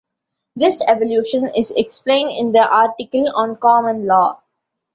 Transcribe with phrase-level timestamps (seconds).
[0.55, 4.41] This evolution is explained in the article on common law.